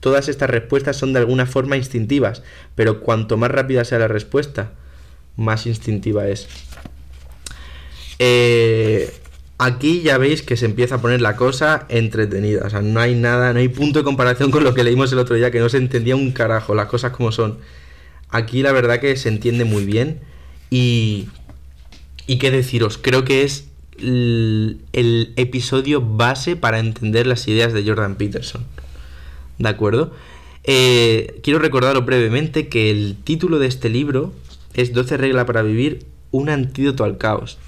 Todas 0.00 0.28
estas 0.28 0.50
respuestas 0.50 0.98
son 0.98 1.14
de 1.14 1.20
alguna 1.20 1.46
forma 1.46 1.78
instintivas, 1.78 2.42
pero 2.74 3.00
cuanto 3.00 3.38
más 3.38 3.50
rápida 3.50 3.86
sea 3.86 4.00
la 4.00 4.08
respuesta, 4.08 4.72
más 5.36 5.66
instintiva 5.66 6.28
es. 6.28 6.46
Eh, 8.18 9.12
aquí 9.58 10.02
ya 10.02 10.18
veis 10.18 10.42
que 10.42 10.56
se 10.56 10.66
empieza 10.66 10.96
a 10.96 11.00
poner 11.00 11.20
la 11.20 11.36
cosa 11.36 11.86
entretenida. 11.88 12.66
O 12.66 12.70
sea, 12.70 12.82
no 12.82 13.00
hay 13.00 13.14
nada, 13.14 13.52
no 13.52 13.58
hay 13.58 13.68
punto 13.68 14.00
de 14.00 14.04
comparación 14.04 14.50
con 14.50 14.64
lo 14.64 14.74
que 14.74 14.84
leímos 14.84 15.12
el 15.12 15.18
otro 15.18 15.36
día, 15.36 15.50
que 15.50 15.60
no 15.60 15.68
se 15.68 15.78
entendía 15.78 16.16
un 16.16 16.32
carajo, 16.32 16.74
las 16.74 16.86
cosas 16.86 17.12
como 17.12 17.32
son. 17.32 17.58
Aquí 18.28 18.62
la 18.62 18.72
verdad 18.72 19.00
que 19.00 19.16
se 19.16 19.28
entiende 19.28 19.64
muy 19.64 19.84
bien 19.84 20.20
y 20.70 21.28
y 22.26 22.38
qué 22.38 22.50
deciros, 22.50 22.98
creo 22.98 23.24
que 23.24 23.42
es 23.42 23.68
el, 23.98 24.80
episodio 25.36 26.00
base 26.00 26.56
para 26.56 26.78
entender 26.78 27.26
las 27.26 27.46
ideas 27.48 27.72
de 27.72 27.84
Jordan 27.84 28.16
Peterson. 28.16 28.64
¿De 29.58 29.68
acuerdo? 29.68 30.12
Eh, 30.64 31.40
quiero 31.42 31.58
recordaros 31.58 32.04
brevemente 32.04 32.68
que 32.68 32.90
el 32.90 33.16
título 33.22 33.58
de 33.58 33.66
este 33.66 33.88
libro 33.88 34.32
es 34.72 34.92
12 34.92 35.16
reglas 35.18 35.44
para 35.44 35.62
vivir, 35.62 36.06
un 36.30 36.48
antídoto 36.48 37.04
al 37.04 37.18
caos. 37.18 37.58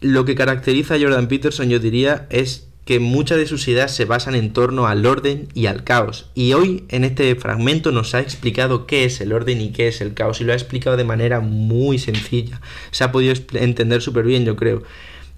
Lo 0.00 0.24
que 0.24 0.34
caracteriza 0.34 0.94
a 0.94 1.00
Jordan 1.00 1.26
Peterson, 1.26 1.68
yo 1.68 1.80
diría, 1.80 2.26
es 2.30 2.68
que 2.88 3.00
muchas 3.00 3.36
de 3.36 3.46
sus 3.46 3.68
ideas 3.68 3.94
se 3.94 4.06
basan 4.06 4.34
en 4.34 4.54
torno 4.54 4.86
al 4.86 5.04
orden 5.04 5.48
y 5.52 5.66
al 5.66 5.84
caos. 5.84 6.30
Y 6.34 6.54
hoy 6.54 6.84
en 6.88 7.04
este 7.04 7.34
fragmento 7.34 7.92
nos 7.92 8.14
ha 8.14 8.20
explicado 8.20 8.86
qué 8.86 9.04
es 9.04 9.20
el 9.20 9.34
orden 9.34 9.60
y 9.60 9.72
qué 9.72 9.88
es 9.88 10.00
el 10.00 10.14
caos. 10.14 10.40
Y 10.40 10.44
lo 10.44 10.52
ha 10.52 10.56
explicado 10.56 10.96
de 10.96 11.04
manera 11.04 11.40
muy 11.40 11.98
sencilla. 11.98 12.62
Se 12.90 13.04
ha 13.04 13.12
podido 13.12 13.34
entender 13.52 14.00
súper 14.00 14.24
bien, 14.24 14.46
yo 14.46 14.56
creo. 14.56 14.84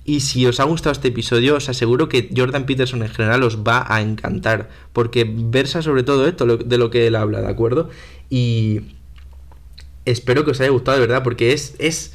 Y 0.05 0.21
si 0.21 0.47
os 0.47 0.61
ha 0.61 0.65
gustado 0.65 0.93
este 0.93 1.09
episodio, 1.09 1.57
os 1.57 1.69
aseguro 1.69 2.09
que 2.09 2.31
Jordan 2.37 2.67
Peterson 2.67 3.03
en 3.03 3.09
general 3.09 3.43
os 3.43 3.65
va 3.65 3.85
a 3.89 4.01
encantar. 4.01 4.69
Porque 4.93 5.29
versa 5.29 5.83
sobre 5.83 6.05
todo 6.05 6.29
esto 6.29 6.47
de 6.47 6.79
lo 6.79 6.91
que 6.91 7.09
él 7.09 7.17
habla, 7.17 7.41
¿de 7.41 7.49
acuerdo? 7.49 7.91
Y 8.29 8.83
espero 10.05 10.45
que 10.45 10.53
os 10.53 10.61
haya 10.61 10.71
gustado 10.71 10.99
de 10.99 11.07
verdad, 11.07 11.25
porque 11.25 11.53
es, 11.53 11.75
es, 11.79 12.13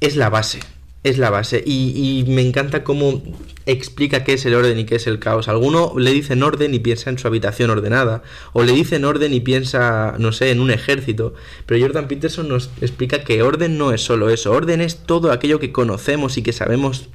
es 0.00 0.16
la 0.16 0.30
base 0.30 0.60
es 1.04 1.18
la 1.18 1.30
base. 1.30 1.62
Y, 1.64 2.24
me 2.28 2.42
encanta 2.42 2.84
cómo 2.84 3.22
explica 3.66 4.24
qué 4.24 4.34
es 4.34 4.44
el 4.46 4.54
orden 4.54 4.78
y 4.78 4.84
qué 4.84 4.96
es 4.96 5.06
el 5.06 5.18
caos. 5.18 5.48
Alguno 5.48 5.94
le 5.98 6.12
dicen 6.12 6.42
orden 6.42 6.74
y 6.74 6.78
piensa 6.78 7.10
en 7.10 7.18
su 7.18 7.26
habitación 7.26 7.70
ordenada. 7.70 8.22
O 8.52 8.62
le 8.62 8.72
dicen 8.72 9.04
orden 9.04 9.34
y 9.34 9.40
piensa, 9.40 10.14
no 10.18 10.32
sé, 10.32 10.50
en 10.50 10.60
un 10.60 10.70
ejército. 10.70 11.34
Pero 11.66 11.84
Jordan 11.84 12.08
Peterson 12.08 12.48
nos 12.48 12.70
explica 12.80 13.24
que 13.24 13.42
orden 13.42 13.78
no 13.78 13.92
es 13.92 14.02
solo 14.02 14.30
eso. 14.30 14.52
Orden 14.52 14.80
es 14.80 14.98
todo 14.98 15.32
aquello 15.32 15.58
que 15.58 15.72
conocemos 15.72 16.38
y 16.38 16.42
que 16.42 16.52
sabemos 16.52 17.08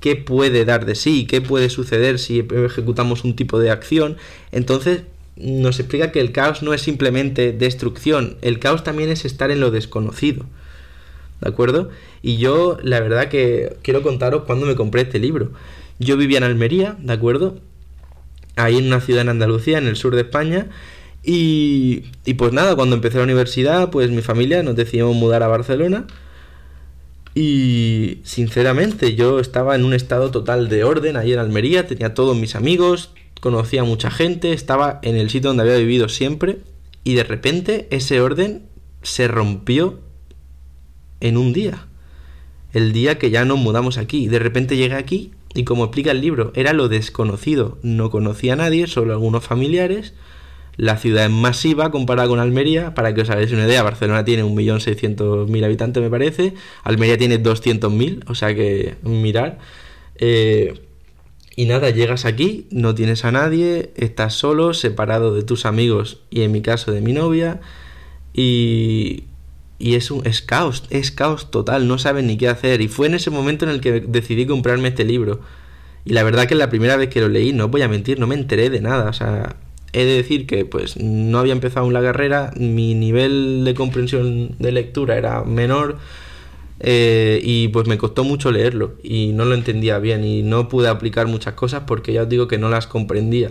qué 0.00 0.16
puede 0.16 0.64
dar 0.64 0.84
de 0.84 0.96
sí, 0.96 1.26
qué 1.26 1.40
puede 1.40 1.70
suceder 1.70 2.18
si 2.18 2.46
ejecutamos 2.50 3.24
un 3.24 3.36
tipo 3.36 3.58
de 3.60 3.70
acción. 3.70 4.16
Entonces 4.50 5.02
nos 5.36 5.78
explica 5.80 6.12
que 6.12 6.20
el 6.20 6.32
caos 6.32 6.62
no 6.62 6.74
es 6.74 6.82
simplemente 6.82 7.52
destrucción, 7.52 8.36
el 8.42 8.58
caos 8.58 8.84
también 8.84 9.08
es 9.08 9.24
estar 9.24 9.50
en 9.50 9.60
lo 9.60 9.70
desconocido. 9.70 10.44
¿De 11.42 11.48
acuerdo? 11.48 11.90
Y 12.22 12.36
yo, 12.36 12.78
la 12.82 13.00
verdad 13.00 13.28
que 13.28 13.76
quiero 13.82 14.02
contaros 14.02 14.44
cuando 14.44 14.66
me 14.66 14.76
compré 14.76 15.02
este 15.02 15.18
libro. 15.18 15.52
Yo 15.98 16.16
vivía 16.16 16.38
en 16.38 16.44
Almería, 16.44 16.96
¿de 17.00 17.12
acuerdo? 17.12 17.58
Ahí 18.56 18.78
en 18.78 18.86
una 18.86 19.00
ciudad 19.00 19.22
en 19.22 19.28
Andalucía, 19.28 19.78
en 19.78 19.86
el 19.86 19.96
sur 19.96 20.14
de 20.14 20.22
España. 20.22 20.68
Y, 21.24 22.04
y 22.24 22.34
pues 22.34 22.52
nada, 22.52 22.76
cuando 22.76 22.94
empecé 22.94 23.18
la 23.18 23.24
universidad, 23.24 23.90
pues 23.90 24.10
mi 24.10 24.22
familia 24.22 24.62
nos 24.62 24.76
decidimos 24.76 25.16
mudar 25.16 25.42
a 25.42 25.48
Barcelona. 25.48 26.06
Y 27.34 28.20
sinceramente 28.24 29.14
yo 29.14 29.40
estaba 29.40 29.74
en 29.74 29.84
un 29.84 29.94
estado 29.94 30.30
total 30.30 30.68
de 30.68 30.84
orden 30.84 31.16
ahí 31.16 31.32
en 31.32 31.38
Almería, 31.38 31.86
tenía 31.86 32.14
todos 32.14 32.36
mis 32.36 32.54
amigos, 32.54 33.10
conocía 33.40 33.80
a 33.80 33.84
mucha 33.84 34.10
gente, 34.10 34.52
estaba 34.52 35.00
en 35.02 35.16
el 35.16 35.30
sitio 35.30 35.48
donde 35.48 35.62
había 35.62 35.78
vivido 35.78 36.08
siempre 36.08 36.58
y 37.04 37.14
de 37.14 37.24
repente 37.24 37.88
ese 37.90 38.20
orden 38.20 38.62
se 39.02 39.28
rompió 39.28 39.98
en 41.22 41.38
un 41.38 41.54
día. 41.54 41.86
El 42.74 42.92
día 42.92 43.18
que 43.18 43.30
ya 43.30 43.44
nos 43.44 43.58
mudamos 43.58 43.96
aquí. 43.96 44.28
De 44.28 44.38
repente 44.38 44.76
llegué 44.76 44.94
aquí 44.94 45.32
y 45.54 45.64
como 45.64 45.84
explica 45.84 46.10
el 46.10 46.20
libro, 46.20 46.52
era 46.54 46.72
lo 46.72 46.88
desconocido. 46.88 47.78
No 47.82 48.10
conocía 48.10 48.54
a 48.54 48.56
nadie, 48.56 48.86
solo 48.86 49.12
algunos 49.12 49.44
familiares. 49.44 50.14
La 50.76 50.96
ciudad 50.96 51.26
es 51.26 51.30
masiva 51.30 51.90
comparada 51.90 52.28
con 52.28 52.40
Almería. 52.40 52.94
Para 52.94 53.14
que 53.14 53.22
os 53.22 53.30
hagáis 53.30 53.52
una 53.52 53.66
idea, 53.66 53.82
Barcelona 53.82 54.24
tiene 54.24 54.42
1.600.000 54.44 55.64
habitantes, 55.64 56.02
me 56.02 56.10
parece. 56.10 56.54
Almería 56.82 57.16
tiene 57.16 57.42
200.000, 57.42 58.24
o 58.26 58.34
sea 58.34 58.54
que 58.54 58.96
mirar. 59.02 59.58
Eh, 60.16 60.80
y 61.54 61.66
nada, 61.66 61.90
llegas 61.90 62.24
aquí, 62.24 62.66
no 62.70 62.94
tienes 62.94 63.26
a 63.26 63.32
nadie, 63.32 63.92
estás 63.96 64.32
solo, 64.32 64.72
separado 64.72 65.34
de 65.34 65.42
tus 65.42 65.66
amigos 65.66 66.20
y 66.30 66.42
en 66.42 66.52
mi 66.52 66.62
caso 66.62 66.92
de 66.92 67.02
mi 67.02 67.12
novia. 67.12 67.60
Y, 68.32 69.24
y 69.82 69.96
es, 69.96 70.12
un, 70.12 70.24
es 70.24 70.42
caos, 70.42 70.84
es 70.90 71.10
caos 71.10 71.50
total, 71.50 71.88
no 71.88 71.98
sabes 71.98 72.22
ni 72.22 72.36
qué 72.36 72.48
hacer. 72.48 72.80
Y 72.80 72.86
fue 72.86 73.08
en 73.08 73.14
ese 73.14 73.30
momento 73.30 73.64
en 73.64 73.72
el 73.72 73.80
que 73.80 73.98
decidí 74.00 74.46
comprarme 74.46 74.86
este 74.86 75.04
libro. 75.04 75.40
Y 76.04 76.12
la 76.12 76.22
verdad 76.22 76.46
que 76.46 76.54
la 76.54 76.70
primera 76.70 76.96
vez 76.96 77.08
que 77.08 77.20
lo 77.20 77.28
leí, 77.28 77.52
no 77.52 77.66
voy 77.66 77.82
a 77.82 77.88
mentir, 77.88 78.20
no 78.20 78.28
me 78.28 78.36
enteré 78.36 78.70
de 78.70 78.80
nada. 78.80 79.10
O 79.10 79.12
sea, 79.12 79.56
he 79.92 80.04
de 80.04 80.12
decir 80.14 80.46
que 80.46 80.64
pues 80.64 80.98
no 80.98 81.40
había 81.40 81.52
empezado 81.52 81.84
aún 81.84 81.94
la 81.94 82.00
carrera, 82.00 82.52
mi 82.56 82.94
nivel 82.94 83.64
de 83.64 83.74
comprensión 83.74 84.54
de 84.60 84.70
lectura 84.70 85.16
era 85.16 85.42
menor 85.42 85.98
eh, 86.78 87.40
y 87.42 87.66
pues 87.68 87.88
me 87.88 87.98
costó 87.98 88.22
mucho 88.22 88.52
leerlo 88.52 88.94
y 89.02 89.32
no 89.32 89.44
lo 89.44 89.56
entendía 89.56 89.98
bien 89.98 90.24
y 90.24 90.44
no 90.44 90.68
pude 90.68 90.86
aplicar 90.86 91.26
muchas 91.26 91.54
cosas 91.54 91.82
porque 91.88 92.12
ya 92.12 92.22
os 92.22 92.28
digo 92.28 92.46
que 92.46 92.58
no 92.58 92.68
las 92.68 92.86
comprendía. 92.86 93.48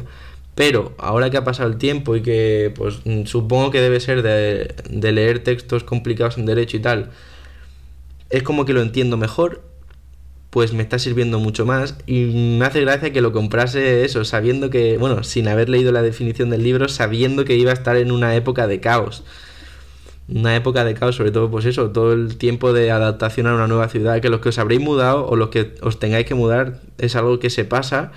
Pero 0.62 0.94
ahora 1.00 1.32
que 1.32 1.38
ha 1.38 1.44
pasado 1.44 1.68
el 1.68 1.78
tiempo 1.80 2.16
y 2.16 2.22
que 2.22 2.72
pues 2.76 3.00
supongo 3.26 3.72
que 3.72 3.82
debe 3.82 4.00
ser 4.00 4.22
de, 4.22 4.76
de 4.88 5.12
leer 5.12 5.44
textos 5.44 5.84
complicados 5.84 6.38
en 6.38 6.46
derecho 6.46 6.78
y 6.78 6.82
tal, 6.82 7.10
es 8.30 8.44
como 8.44 8.64
que 8.64 8.74
lo 8.74 8.84
entiendo 8.84 9.18
mejor, 9.18 9.64
pues 10.52 10.72
me 10.74 10.84
está 10.84 11.00
sirviendo 11.00 11.40
mucho 11.40 11.66
más 11.66 11.96
y 12.06 12.58
me 12.60 12.66
hace 12.66 12.80
gracia 12.82 13.12
que 13.12 13.22
lo 13.22 13.32
comprase 13.32 14.06
eso, 14.06 14.24
sabiendo 14.24 14.70
que, 14.70 15.00
bueno, 15.00 15.24
sin 15.24 15.48
haber 15.48 15.68
leído 15.68 15.92
la 15.92 16.04
definición 16.04 16.52
del 16.52 16.62
libro, 16.62 16.88
sabiendo 16.90 17.44
que 17.44 17.56
iba 17.56 17.72
a 17.72 17.74
estar 17.74 17.98
en 17.98 18.12
una 18.12 18.36
época 18.36 18.68
de 18.68 18.80
caos. 18.80 19.24
Una 20.30 20.56
época 20.56 20.86
de 20.86 20.94
caos, 20.94 21.16
sobre 21.16 21.32
todo 21.32 21.50
pues 21.50 21.66
eso, 21.66 21.90
todo 21.90 22.14
el 22.14 22.38
tiempo 22.38 22.72
de 22.72 22.92
adaptación 22.92 23.48
a 23.48 23.56
una 23.56 23.66
nueva 23.66 23.90
ciudad, 23.90 24.22
que 24.22 24.30
los 24.30 24.42
que 24.42 24.50
os 24.50 24.60
habréis 24.60 24.82
mudado 24.82 25.26
o 25.26 25.36
los 25.36 25.50
que 25.50 25.74
os 25.82 25.98
tengáis 25.98 26.28
que 26.28 26.36
mudar 26.36 26.82
es 27.00 27.16
algo 27.16 27.40
que 27.40 27.50
se 27.50 27.66
pasa 27.66 28.12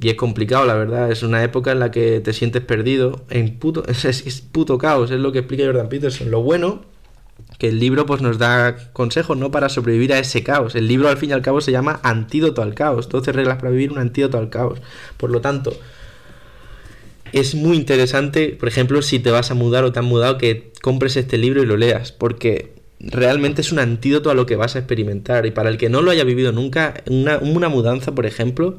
y 0.00 0.08
es 0.10 0.14
complicado, 0.14 0.66
la 0.66 0.74
verdad, 0.74 1.10
es 1.10 1.22
una 1.22 1.42
época 1.42 1.72
en 1.72 1.80
la 1.80 1.90
que 1.90 2.20
te 2.20 2.32
sientes 2.32 2.62
perdido, 2.62 3.24
en 3.30 3.58
puto, 3.58 3.84
es, 3.88 4.40
puto 4.52 4.78
caos, 4.78 5.10
es 5.10 5.20
lo 5.20 5.32
que 5.32 5.40
explica 5.40 5.64
Jordan 5.64 5.88
Peterson. 5.88 6.30
Lo 6.30 6.42
bueno 6.42 6.82
que 7.58 7.68
el 7.68 7.78
libro 7.78 8.06
pues 8.06 8.20
nos 8.20 8.38
da 8.38 8.92
consejos 8.92 9.36
no 9.36 9.50
para 9.50 9.68
sobrevivir 9.68 10.12
a 10.12 10.18
ese 10.18 10.42
caos. 10.42 10.74
El 10.74 10.88
libro 10.88 11.08
al 11.08 11.16
fin 11.16 11.30
y 11.30 11.32
al 11.32 11.42
cabo 11.42 11.60
se 11.60 11.72
llama 11.72 12.00
Antídoto 12.02 12.62
al 12.62 12.74
caos, 12.74 13.08
12 13.08 13.32
reglas 13.32 13.56
para 13.56 13.70
vivir 13.70 13.92
un 13.92 13.98
antídoto 13.98 14.38
al 14.38 14.50
caos. 14.50 14.80
Por 15.16 15.30
lo 15.30 15.40
tanto, 15.40 15.72
es 17.32 17.54
muy 17.54 17.76
interesante, 17.76 18.56
por 18.58 18.68
ejemplo, 18.68 19.02
si 19.02 19.18
te 19.18 19.30
vas 19.30 19.50
a 19.50 19.54
mudar 19.54 19.84
o 19.84 19.92
te 19.92 19.98
han 19.98 20.04
mudado, 20.04 20.38
que 20.38 20.72
compres 20.82 21.16
este 21.16 21.38
libro 21.38 21.62
y 21.62 21.66
lo 21.66 21.76
leas, 21.76 22.12
porque 22.12 22.74
realmente 23.00 23.60
es 23.60 23.72
un 23.72 23.78
antídoto 23.78 24.30
a 24.30 24.34
lo 24.34 24.46
que 24.46 24.56
vas 24.56 24.76
a 24.76 24.78
experimentar. 24.78 25.46
Y 25.46 25.50
para 25.50 25.68
el 25.68 25.78
que 25.78 25.88
no 25.88 26.02
lo 26.02 26.10
haya 26.10 26.24
vivido 26.24 26.52
nunca, 26.52 27.02
una, 27.06 27.68
mudanza, 27.68 28.14
por 28.14 28.26
ejemplo, 28.26 28.78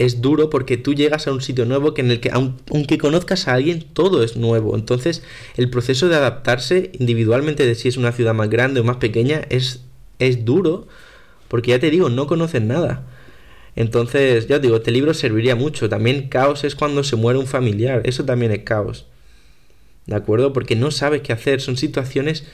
es 0.00 0.20
duro 0.20 0.50
porque 0.50 0.76
tú 0.76 0.94
llegas 0.94 1.26
a 1.26 1.32
un 1.32 1.40
sitio 1.40 1.64
nuevo 1.66 1.94
que 1.94 2.00
en 2.00 2.10
el 2.10 2.20
que 2.20 2.30
aunque 2.30 2.98
conozcas 2.98 3.46
a 3.46 3.54
alguien 3.54 3.84
todo 3.92 4.22
es 4.22 4.36
nuevo 4.36 4.74
entonces 4.74 5.22
el 5.56 5.70
proceso 5.70 6.08
de 6.08 6.16
adaptarse 6.16 6.90
individualmente 6.98 7.66
de 7.66 7.74
si 7.74 7.88
es 7.88 7.96
una 7.96 8.12
ciudad 8.12 8.34
más 8.34 8.50
grande 8.50 8.80
o 8.80 8.84
más 8.84 8.96
pequeña 8.96 9.42
es, 9.50 9.82
es 10.18 10.44
duro 10.44 10.88
porque 11.48 11.70
ya 11.70 11.78
te 11.78 11.90
digo 11.90 12.08
no 12.08 12.26
conoces 12.26 12.62
nada 12.62 13.06
entonces, 13.76 14.48
ya 14.48 14.56
os 14.56 14.62
digo, 14.62 14.76
este 14.76 14.90
libro 14.90 15.14
serviría 15.14 15.56
mucho. 15.56 15.88
También 15.88 16.28
caos 16.28 16.64
es 16.64 16.74
cuando 16.74 17.04
se 17.04 17.16
muere 17.16 17.38
un 17.38 17.46
familiar. 17.46 18.02
Eso 18.04 18.24
también 18.24 18.52
es 18.52 18.60
caos. 18.64 19.06
¿De 20.06 20.16
acuerdo? 20.16 20.52
Porque 20.52 20.76
no 20.76 20.90
sabes 20.90 21.22
qué 21.22 21.32
hacer. 21.32 21.60
Son 21.60 21.76
situaciones 21.76 22.46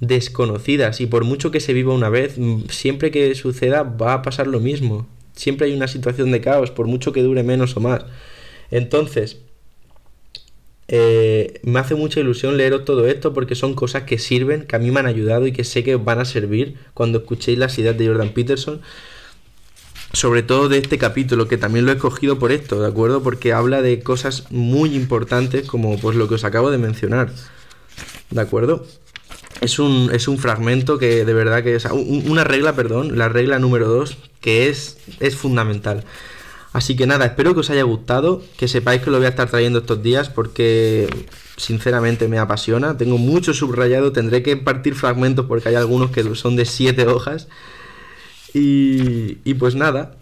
desconocidas. 0.00 1.00
Y 1.00 1.06
por 1.06 1.24
mucho 1.24 1.50
que 1.50 1.60
se 1.60 1.72
viva 1.72 1.94
una 1.94 2.10
vez, 2.10 2.38
mm, 2.38 2.68
siempre 2.68 3.10
que 3.10 3.34
suceda 3.34 3.82
va 3.82 4.14
a 4.14 4.22
pasar 4.22 4.46
lo 4.46 4.60
mismo. 4.60 5.08
Siempre 5.38 5.68
hay 5.68 5.74
una 5.74 5.88
situación 5.88 6.30
de 6.32 6.40
caos, 6.40 6.70
por 6.70 6.86
mucho 6.86 7.12
que 7.12 7.22
dure 7.22 7.42
menos 7.42 7.76
o 7.76 7.80
más. 7.80 8.04
Entonces, 8.70 9.38
eh, 10.88 11.60
me 11.62 11.78
hace 11.78 11.94
mucha 11.94 12.20
ilusión 12.20 12.56
leeros 12.56 12.84
todo 12.84 13.06
esto 13.06 13.32
porque 13.32 13.54
son 13.54 13.74
cosas 13.74 14.02
que 14.02 14.18
sirven, 14.18 14.66
que 14.66 14.76
a 14.76 14.78
mí 14.78 14.90
me 14.90 15.00
han 15.00 15.06
ayudado 15.06 15.46
y 15.46 15.52
que 15.52 15.64
sé 15.64 15.84
que 15.84 15.96
van 15.96 16.18
a 16.18 16.24
servir 16.24 16.76
cuando 16.94 17.18
escuchéis 17.18 17.58
las 17.58 17.78
ideas 17.78 17.96
de 17.96 18.08
Jordan 18.08 18.30
Peterson 18.30 18.80
sobre 20.12 20.42
todo 20.42 20.68
de 20.68 20.78
este 20.78 20.98
capítulo, 20.98 21.48
que 21.48 21.58
también 21.58 21.84
lo 21.84 21.92
he 21.92 21.96
escogido 21.96 22.38
por 22.38 22.52
esto, 22.52 22.80
¿de 22.80 22.88
acuerdo? 22.88 23.22
Porque 23.22 23.52
habla 23.52 23.82
de 23.82 24.00
cosas 24.00 24.50
muy 24.50 24.94
importantes 24.94 25.66
como 25.66 25.98
pues 25.98 26.16
lo 26.16 26.28
que 26.28 26.34
os 26.34 26.44
acabo 26.44 26.70
de 26.70 26.78
mencionar, 26.78 27.30
¿de 28.30 28.40
acuerdo? 28.40 28.86
Es 29.60 29.78
un, 29.78 30.10
es 30.12 30.28
un 30.28 30.38
fragmento 30.38 30.98
que 30.98 31.24
de 31.24 31.34
verdad 31.34 31.62
que 31.62 31.74
es 31.74 31.84
una 31.86 32.44
regla, 32.44 32.74
perdón, 32.74 33.18
la 33.18 33.28
regla 33.28 33.58
número 33.58 33.88
2, 33.88 34.16
que 34.40 34.68
es, 34.68 34.98
es 35.20 35.34
fundamental. 35.34 36.04
Así 36.72 36.96
que 36.96 37.06
nada, 37.06 37.24
espero 37.24 37.54
que 37.54 37.60
os 37.60 37.70
haya 37.70 37.82
gustado, 37.82 38.42
que 38.56 38.68
sepáis 38.68 39.02
que 39.02 39.10
lo 39.10 39.16
voy 39.16 39.26
a 39.26 39.30
estar 39.30 39.50
trayendo 39.50 39.80
estos 39.80 40.02
días 40.02 40.28
porque 40.28 41.08
sinceramente 41.56 42.28
me 42.28 42.38
apasiona. 42.38 42.96
Tengo 42.96 43.18
mucho 43.18 43.54
subrayado, 43.54 44.12
tendré 44.12 44.42
que 44.42 44.56
partir 44.56 44.94
fragmentos 44.94 45.46
porque 45.46 45.70
hay 45.70 45.74
algunos 45.74 46.10
que 46.10 46.22
son 46.34 46.56
de 46.56 46.66
7 46.66 47.06
hojas 47.08 47.48
y, 48.54 49.54
pues 49.54 49.74
nada, 49.74 50.16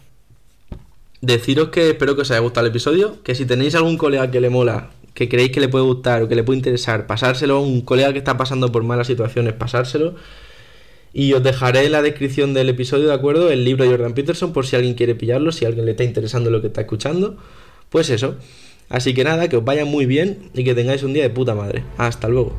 deciros 1.20 1.68
que 1.68 1.90
espero 1.90 2.14
que 2.14 2.22
os 2.22 2.30
haya 2.30 2.40
gustado 2.40 2.66
el 2.66 2.70
episodio, 2.70 3.22
que 3.22 3.34
si 3.34 3.46
tenéis 3.46 3.74
algún 3.74 3.98
colega 3.98 4.30
que 4.30 4.40
le 4.40 4.50
mola, 4.50 4.90
que 5.16 5.30
creéis 5.30 5.50
que 5.50 5.60
le 5.60 5.68
puede 5.68 5.84
gustar 5.86 6.22
o 6.22 6.28
que 6.28 6.36
le 6.36 6.44
puede 6.44 6.58
interesar, 6.58 7.06
pasárselo 7.06 7.56
a 7.56 7.60
un 7.60 7.80
colega 7.80 8.12
que 8.12 8.18
está 8.18 8.36
pasando 8.36 8.70
por 8.70 8.84
malas 8.84 9.06
situaciones, 9.06 9.54
pasárselo. 9.54 10.14
Y 11.14 11.32
os 11.32 11.42
dejaré 11.42 11.86
en 11.86 11.92
la 11.92 12.02
descripción 12.02 12.52
del 12.52 12.68
episodio, 12.68 13.08
¿de 13.08 13.14
acuerdo? 13.14 13.50
El 13.50 13.64
libro 13.64 13.84
de 13.84 13.90
Jordan 13.90 14.12
Peterson, 14.12 14.52
por 14.52 14.66
si 14.66 14.76
alguien 14.76 14.92
quiere 14.92 15.14
pillarlo, 15.14 15.52
si 15.52 15.64
a 15.64 15.68
alguien 15.68 15.86
le 15.86 15.92
está 15.92 16.04
interesando 16.04 16.50
lo 16.50 16.60
que 16.60 16.66
está 16.66 16.82
escuchando. 16.82 17.38
Pues 17.88 18.10
eso. 18.10 18.36
Así 18.90 19.14
que 19.14 19.24
nada, 19.24 19.48
que 19.48 19.56
os 19.56 19.64
vaya 19.64 19.86
muy 19.86 20.04
bien 20.04 20.50
y 20.52 20.64
que 20.64 20.74
tengáis 20.74 21.02
un 21.02 21.14
día 21.14 21.22
de 21.22 21.30
puta 21.30 21.54
madre. 21.54 21.82
Hasta 21.96 22.28
luego. 22.28 22.54